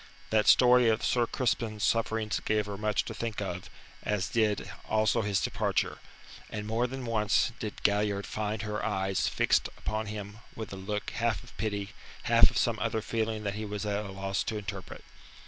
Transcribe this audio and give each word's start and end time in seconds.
That 0.31 0.47
story 0.47 0.89
of 0.89 1.05
Sir 1.05 1.27
Crispin's 1.27 1.83
sufferings 1.83 2.39
gave 2.43 2.65
her 2.65 2.75
much 2.75 3.05
to 3.05 3.13
think 3.13 3.39
of, 3.39 3.69
as 4.01 4.29
did 4.29 4.71
also 4.89 5.21
his 5.21 5.39
departure, 5.39 5.99
and 6.49 6.65
more 6.65 6.87
than 6.87 7.05
once 7.05 7.51
did 7.59 7.83
Galliard 7.83 8.25
find 8.25 8.63
her 8.63 8.83
eyes 8.83 9.27
fixed 9.27 9.69
upon 9.77 10.07
him 10.07 10.39
with 10.55 10.73
a 10.73 10.75
look 10.75 11.11
half 11.11 11.43
of 11.43 11.55
pity, 11.57 11.91
half 12.23 12.49
of 12.49 12.57
some 12.57 12.79
other 12.79 13.03
feeling 13.03 13.43
that 13.43 13.53
he 13.53 13.63
was 13.63 13.85
at 13.85 14.03
a 14.03 14.09
loss 14.09 14.43
to 14.45 14.57
interpret. 14.57 15.03